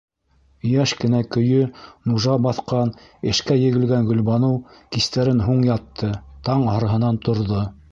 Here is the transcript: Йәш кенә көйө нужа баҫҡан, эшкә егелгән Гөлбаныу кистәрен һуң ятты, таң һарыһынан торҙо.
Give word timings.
Йәш 0.69 0.93
кенә 1.01 1.19
көйө 1.35 1.67
нужа 2.11 2.37
баҫҡан, 2.45 2.89
эшкә 3.33 3.59
егелгән 3.65 4.09
Гөлбаныу 4.13 4.57
кистәрен 4.97 5.47
һуң 5.51 5.63
ятты, 5.71 6.11
таң 6.49 6.69
һарыһынан 6.75 7.25
торҙо. 7.29 7.65